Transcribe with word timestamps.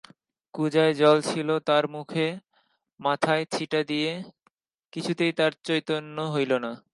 কুঁজায় 0.53 0.93
জল 0.93 1.17
ছিল, 1.21 1.49
তার 1.59 1.83
মুখে 1.87 2.27
মাথায় 2.99 3.43
ছিটা 3.53 3.79
দিয়া 3.83 4.13
কিছুতেই 4.93 5.31
তার 5.33 5.51
চৈতন্য 5.63 6.17
হইল 6.33 6.51
না। 6.57 6.71